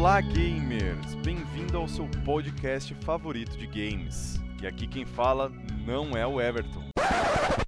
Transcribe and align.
Olá, 0.00 0.18
gamers! 0.22 1.14
Bem-vindo 1.16 1.76
ao 1.76 1.86
seu 1.86 2.08
podcast 2.24 2.94
favorito 3.04 3.58
de 3.58 3.66
games. 3.66 4.40
E 4.62 4.66
aqui 4.66 4.86
quem 4.86 5.04
fala 5.04 5.52
não 5.86 6.16
é 6.16 6.26
o 6.26 6.40
Everton. 6.40 6.88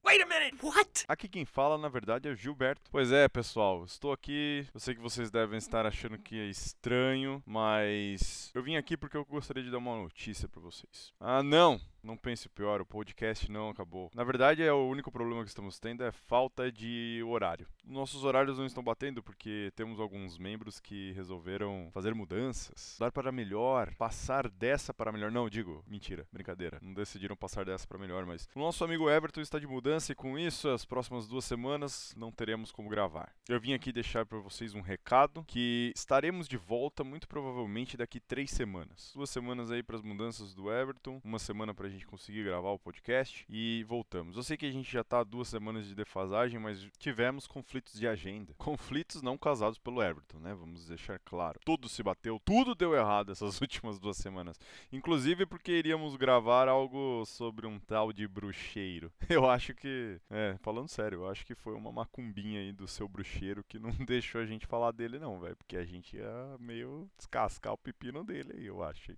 Wait 0.02 0.22
a 0.22 0.26
minute, 0.42 0.64
what? 0.64 1.04
Aqui 1.08 1.28
quem 1.28 1.44
fala, 1.44 1.78
na 1.78 1.88
verdade, 1.88 2.28
é 2.28 2.32
o 2.32 2.34
Gilberto. 2.34 2.90
Pois 2.90 3.12
é, 3.12 3.28
pessoal, 3.28 3.84
estou 3.84 4.12
aqui. 4.12 4.66
Eu 4.74 4.80
sei 4.80 4.94
que 4.94 5.00
vocês 5.00 5.30
devem 5.30 5.58
estar 5.58 5.86
achando 5.86 6.18
que 6.18 6.38
é 6.38 6.46
estranho, 6.46 7.42
mas 7.46 8.50
eu 8.54 8.62
vim 8.62 8.76
aqui 8.76 8.96
porque 8.96 9.16
eu 9.16 9.24
gostaria 9.24 9.62
de 9.62 9.70
dar 9.70 9.78
uma 9.78 9.96
notícia 9.96 10.48
para 10.48 10.60
vocês. 10.60 11.12
Ah, 11.20 11.42
não! 11.42 11.80
Não 12.02 12.16
pense 12.16 12.48
pior, 12.48 12.80
o 12.80 12.86
podcast 12.86 13.48
não 13.48 13.68
acabou. 13.68 14.10
Na 14.12 14.24
verdade, 14.24 14.60
é 14.60 14.72
o 14.72 14.88
único 14.88 15.12
problema 15.12 15.44
que 15.44 15.48
estamos 15.48 15.78
tendo 15.78 16.02
é 16.02 16.10
falta 16.10 16.70
de 16.70 17.22
horário. 17.24 17.68
Nossos 17.84 18.24
horários 18.24 18.58
não 18.58 18.66
estão 18.66 18.82
batendo 18.82 19.22
porque 19.22 19.70
temos 19.76 20.00
alguns 20.00 20.36
membros 20.36 20.80
que 20.80 21.12
resolveram 21.12 21.90
fazer 21.94 22.12
mudanças, 22.12 22.96
dar 22.98 23.12
para 23.12 23.30
melhor, 23.30 23.94
passar 23.94 24.48
dessa 24.48 24.92
para 24.92 25.12
melhor. 25.12 25.30
Não, 25.30 25.48
digo, 25.48 25.84
mentira, 25.86 26.26
brincadeira. 26.32 26.80
Não 26.82 26.92
decidiram 26.92 27.36
passar 27.36 27.64
dessa 27.64 27.86
para 27.86 27.98
melhor, 27.98 28.26
mas 28.26 28.48
o 28.52 28.58
nosso 28.58 28.82
amigo 28.82 29.08
Everton 29.08 29.40
está 29.40 29.60
de 29.60 29.68
mudança 29.68 30.10
e 30.10 30.16
com 30.16 30.31
isso, 30.38 30.68
as 30.68 30.84
próximas 30.84 31.26
duas 31.26 31.44
semanas 31.44 32.14
não 32.16 32.30
teremos 32.30 32.70
como 32.70 32.88
gravar. 32.88 33.32
Eu 33.48 33.60
vim 33.60 33.72
aqui 33.72 33.92
deixar 33.92 34.24
para 34.26 34.38
vocês 34.38 34.74
um 34.74 34.80
recado 34.80 35.44
que 35.46 35.92
estaremos 35.94 36.48
de 36.48 36.56
volta 36.56 37.02
muito 37.02 37.26
provavelmente 37.28 37.96
daqui 37.96 38.20
três 38.20 38.50
semanas. 38.50 39.12
Duas 39.14 39.30
semanas 39.30 39.70
aí 39.70 39.82
para 39.82 39.96
as 39.96 40.02
mudanças 40.02 40.54
do 40.54 40.72
Everton, 40.72 41.20
uma 41.24 41.38
semana 41.38 41.74
para 41.74 41.86
a 41.86 41.90
gente 41.90 42.06
conseguir 42.06 42.44
gravar 42.44 42.70
o 42.70 42.78
podcast 42.78 43.44
e 43.48 43.84
voltamos. 43.84 44.36
Eu 44.36 44.42
sei 44.42 44.56
que 44.56 44.66
a 44.66 44.70
gente 44.70 44.90
já 44.90 45.02
tá 45.02 45.22
duas 45.22 45.48
semanas 45.48 45.86
de 45.86 45.94
defasagem, 45.94 46.58
mas 46.58 46.86
tivemos 46.98 47.46
conflitos 47.46 47.98
de 47.98 48.06
agenda. 48.06 48.54
Conflitos 48.58 49.22
não 49.22 49.36
causados 49.36 49.78
pelo 49.78 50.02
Everton, 50.02 50.38
né? 50.38 50.54
Vamos 50.54 50.86
deixar 50.86 51.18
claro. 51.20 51.60
Tudo 51.64 51.88
se 51.88 52.02
bateu, 52.02 52.40
tudo 52.44 52.74
deu 52.74 52.94
errado 52.94 53.32
essas 53.32 53.58
últimas 53.60 53.98
duas 53.98 54.16
semanas. 54.16 54.58
Inclusive 54.92 55.46
porque 55.46 55.72
iríamos 55.72 56.16
gravar 56.16 56.68
algo 56.68 57.24
sobre 57.26 57.66
um 57.66 57.78
tal 57.78 58.12
de 58.12 58.26
bruxeiro. 58.26 59.12
Eu 59.28 59.48
acho 59.48 59.74
que, 59.74 60.20
é, 60.30 60.56
falando 60.60 60.88
sério, 60.88 61.20
eu 61.20 61.28
acho 61.28 61.44
que 61.44 61.54
foi 61.54 61.74
uma 61.74 61.92
macumbinha 61.92 62.60
aí 62.60 62.72
do 62.72 62.88
seu 62.88 63.08
bruxeiro 63.08 63.64
que 63.64 63.78
não 63.78 63.90
deixou 64.06 64.40
a 64.40 64.46
gente 64.46 64.66
falar 64.66 64.92
dele 64.92 65.18
não, 65.18 65.38
velho, 65.38 65.56
porque 65.56 65.76
a 65.76 65.84
gente 65.84 66.16
ia 66.16 66.56
meio 66.58 67.08
descascar 67.16 67.72
o 67.72 67.78
pepino 67.78 68.24
dele 68.24 68.52
aí, 68.56 68.66
eu 68.66 68.82
acho. 68.82 69.12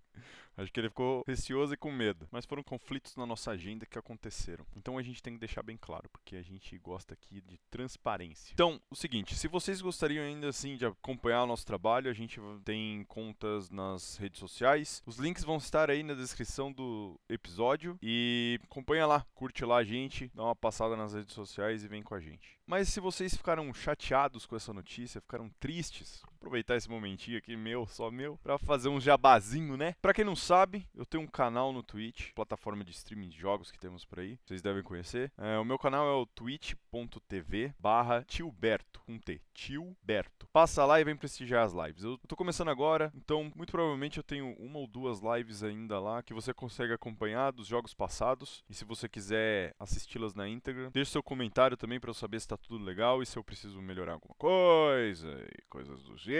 Acho 0.56 0.72
que 0.72 0.78
ele 0.78 0.88
ficou 0.88 1.24
receoso 1.26 1.74
e 1.74 1.76
com 1.76 1.90
medo. 1.90 2.28
Mas 2.30 2.46
foram 2.46 2.62
conflitos 2.62 3.16
na 3.16 3.26
nossa 3.26 3.50
agenda 3.50 3.84
que 3.84 3.98
aconteceram. 3.98 4.64
Então 4.76 4.96
a 4.96 5.02
gente 5.02 5.22
tem 5.22 5.34
que 5.34 5.40
deixar 5.40 5.62
bem 5.62 5.76
claro, 5.76 6.08
porque 6.10 6.36
a 6.36 6.42
gente 6.42 6.78
gosta 6.78 7.14
aqui 7.14 7.40
de 7.40 7.58
transparência. 7.70 8.52
Então, 8.52 8.80
o 8.88 8.94
seguinte, 8.94 9.34
se 9.34 9.48
vocês 9.48 9.80
gostariam 9.80 10.24
ainda 10.24 10.48
assim 10.48 10.76
de 10.76 10.86
acompanhar 10.86 11.42
o 11.42 11.46
nosso 11.46 11.66
trabalho, 11.66 12.10
a 12.10 12.14
gente 12.14 12.40
tem 12.64 13.04
contas 13.04 13.68
nas 13.70 14.16
redes 14.16 14.38
sociais. 14.38 15.02
Os 15.04 15.18
links 15.18 15.42
vão 15.42 15.56
estar 15.56 15.90
aí 15.90 16.02
na 16.02 16.14
descrição 16.14 16.72
do 16.72 17.18
episódio 17.28 17.98
e 18.00 18.60
acompanha 18.64 19.06
lá, 19.06 19.26
curte 19.34 19.64
lá 19.64 19.78
a 19.78 19.84
gente, 19.84 20.30
dá 20.34 20.44
uma 20.44 20.56
passada 20.56 20.93
nas 20.96 21.14
redes 21.14 21.34
sociais 21.34 21.84
e 21.84 21.88
vem 21.88 22.02
com 22.02 22.14
a 22.14 22.20
gente. 22.20 22.58
Mas 22.66 22.88
se 22.88 23.00
vocês 23.00 23.34
ficaram 23.34 23.72
chateados 23.72 24.46
com 24.46 24.56
essa 24.56 24.72
notícia, 24.72 25.20
ficaram 25.20 25.50
tristes, 25.60 26.22
aproveitar 26.44 26.76
esse 26.76 26.90
momentinho 26.90 27.38
aqui 27.38 27.56
meu, 27.56 27.86
só 27.86 28.10
meu, 28.10 28.38
para 28.42 28.58
fazer 28.58 28.90
um 28.90 29.00
jabazinho, 29.00 29.78
né? 29.78 29.94
Para 30.02 30.12
quem 30.12 30.24
não 30.24 30.36
sabe, 30.36 30.86
eu 30.94 31.06
tenho 31.06 31.22
um 31.22 31.26
canal 31.26 31.72
no 31.72 31.82
Twitch, 31.82 32.32
plataforma 32.34 32.84
de 32.84 32.92
streaming 32.92 33.30
de 33.30 33.38
jogos 33.38 33.70
que 33.70 33.78
temos 33.78 34.04
por 34.04 34.20
aí, 34.20 34.38
vocês 34.44 34.60
devem 34.60 34.82
conhecer. 34.82 35.32
É, 35.38 35.58
o 35.58 35.64
meu 35.64 35.78
canal 35.78 36.06
é 36.06 36.12
o 36.12 36.26
twitch.tv 36.26 37.74
barra 37.80 38.22
tilberto, 38.24 39.00
com 39.06 39.18
T, 39.18 39.40
tilberto. 39.54 40.46
Passa 40.52 40.84
lá 40.84 41.00
e 41.00 41.04
vem 41.04 41.16
prestigiar 41.16 41.64
as 41.64 41.72
lives. 41.72 42.04
Eu 42.04 42.18
tô 42.28 42.36
começando 42.36 42.68
agora, 42.68 43.10
então 43.16 43.50
muito 43.56 43.70
provavelmente 43.70 44.18
eu 44.18 44.22
tenho 44.22 44.54
uma 44.58 44.78
ou 44.78 44.86
duas 44.86 45.20
lives 45.20 45.62
ainda 45.62 45.98
lá 45.98 46.22
que 46.22 46.34
você 46.34 46.52
consegue 46.52 46.92
acompanhar 46.92 47.52
dos 47.52 47.66
jogos 47.66 47.94
passados. 47.94 48.62
E 48.68 48.74
se 48.74 48.84
você 48.84 49.08
quiser 49.08 49.74
assisti-las 49.78 50.34
na 50.34 50.46
íntegra, 50.46 50.90
deixe 50.90 51.10
seu 51.10 51.22
comentário 51.22 51.76
também 51.76 51.98
para 51.98 52.10
eu 52.10 52.14
saber 52.14 52.38
se 52.38 52.48
tá 52.48 52.56
tudo 52.56 52.84
legal 52.84 53.22
e 53.22 53.26
se 53.26 53.38
eu 53.38 53.44
preciso 53.44 53.80
melhorar 53.80 54.12
alguma 54.12 54.34
coisa 54.34 55.42
e 55.58 55.62
coisas 55.70 56.02
do 56.02 56.16
gênero. 56.18 56.33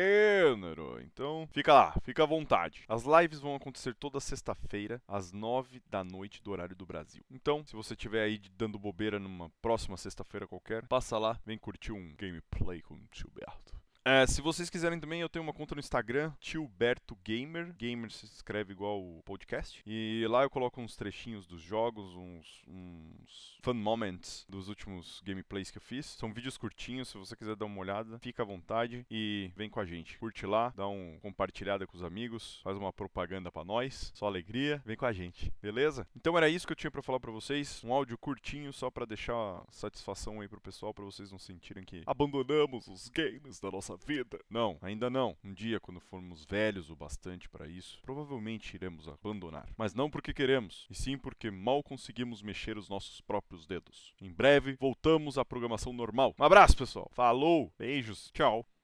Então, 1.03 1.49
fica 1.53 1.73
lá, 1.73 1.95
fica 2.03 2.23
à 2.23 2.27
vontade. 2.27 2.85
As 2.89 3.05
lives 3.05 3.41
vão 3.41 3.55
acontecer 3.55 3.95
toda 3.95 4.21
sexta-feira, 4.21 5.01
às 5.07 5.33
nove 5.33 5.81
da 5.89 6.03
noite 6.03 6.43
do 6.43 6.51
horário 6.51 6.77
do 6.77 6.87
Brasil. 6.87 7.23
Então, 7.31 7.65
se 7.65 7.75
você 7.77 7.95
estiver 7.95 8.23
aí 8.23 8.41
dando 8.57 8.79
bobeira 8.79 9.19
numa 9.19 9.51
próxima 9.63 9.97
sexta-feira 9.97 10.47
qualquer, 10.47 10.87
passa 10.87 11.19
lá, 11.19 11.39
vem 11.45 11.59
curtir 11.59 11.93
um 11.93 12.15
gameplay 12.17 12.83
com 12.83 12.95
o 12.95 13.09
Gilberto. 13.13 13.84
É, 14.07 14.27
se 14.27 14.43
vocês 14.43 14.69
quiserem 14.69 15.01
também, 15.01 15.23
eu 15.23 15.31
tenho 15.31 15.43
uma 15.43 15.55
conta 15.55 15.75
no 15.75 15.79
Instagram, 15.79 16.31
Tilberto 16.39 17.17
Gamer. 17.25 17.75
Gamer 17.75 18.11
se 18.11 18.27
escreve 18.27 18.71
igual 18.71 19.01
o 19.01 19.23
podcast. 19.25 19.83
E 19.87 20.27
lá 20.29 20.43
eu 20.43 20.51
coloco 20.51 20.79
uns 20.79 20.95
trechinhos 20.95 21.47
dos 21.47 21.63
jogos, 21.63 22.15
uns, 22.15 22.63
uns 22.69 23.55
fun 23.63 23.73
moments 23.73 24.45
dos 24.47 24.69
últimos 24.69 25.23
gameplays 25.25 25.71
que 25.71 25.79
eu 25.79 25.83
fiz. 25.83 26.05
São 26.05 26.35
vídeos 26.35 26.59
curtinhos, 26.59 27.09
se 27.09 27.17
você 27.17 27.35
quiser 27.35 27.57
dar 27.57 27.65
uma 27.65 27.81
olhada, 27.81 28.19
fica 28.19 28.43
à 28.43 28.45
vontade 28.45 29.07
e 29.11 29.51
vem 29.57 29.71
com 29.71 29.81
a 29.81 29.87
gente. 29.87 30.19
Curte 30.19 30.45
lá, 30.45 30.71
dá 30.77 30.87
um 30.87 31.19
compartilhada 31.23 31.87
com 31.87 31.97
os 31.97 32.03
amigos, 32.03 32.61
faz 32.63 32.77
uma 32.77 32.93
propaganda 32.93 33.51
para 33.51 33.65
nós, 33.65 34.13
só 34.15 34.27
alegria, 34.27 34.83
vem 34.85 34.99
com 34.99 35.07
a 35.07 35.15
gente, 35.15 35.51
beleza? 35.63 36.07
Então 36.15 36.37
era 36.37 36.51
isso 36.51 36.67
que 36.67 36.73
eu 36.73 36.77
tinha 36.77 36.91
para 36.91 37.03
falar 37.03 37.21
para 37.21 37.33
vocês, 37.33 37.83
um 37.83 37.91
áudio 37.91 38.19
curtinho 38.19 38.71
só 38.71 38.91
para 38.91 39.07
deixar 39.07 39.65
satisfação 39.71 40.43
aí 40.43 40.49
pro 40.49 40.61
pessoal, 40.61 40.93
para 40.93 41.05
vocês 41.05 41.33
não 41.33 41.39
sentirem 41.39 41.85
que 41.85 42.03
abandonamos 42.05 42.87
os 42.87 43.09
games 43.09 43.59
da 43.59 43.71
nossa 43.95 43.99
vida. 44.07 44.39
Não, 44.51 44.77
ainda 44.83 45.09
não. 45.09 45.37
Um 45.43 45.53
dia, 45.53 45.81
quando 45.81 46.01
formos 46.01 46.45
velhos 46.45 46.91
o 46.91 46.97
bastante 46.97 47.49
para 47.49 47.67
isso, 47.67 47.99
provavelmente 48.03 48.75
iremos 48.75 49.09
abandonar. 49.09 49.69
Mas 49.77 49.95
não 49.95 50.11
porque 50.11 50.35
queremos, 50.35 50.87
e 50.91 50.95
sim 50.95 51.17
porque 51.17 51.51
mal 51.51 51.83
conseguimos 51.83 52.43
mexer 52.43 52.77
os 52.77 52.89
nossos 52.89 53.21
próprios 53.21 53.67
dedos. 53.67 54.13
Em 54.21 54.31
breve, 54.31 54.77
voltamos 54.81 55.39
à 55.39 55.45
programação 55.45 55.93
normal. 55.93 56.35
Um 56.39 56.45
abraço, 56.45 56.77
pessoal. 56.77 57.09
Falou, 57.13 57.73
beijos, 57.79 58.31
tchau. 58.33 58.67